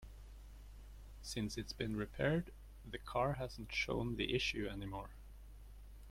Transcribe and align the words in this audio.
Since 1.21 1.59
it's 1.59 1.73
been 1.73 1.95
repaired, 1.95 2.51
the 2.89 2.97
car 2.97 3.33
hasn't 3.33 3.71
shown 3.71 4.15
the 4.15 4.33
issue 4.33 4.67
any 4.67 4.87
more. 4.87 5.11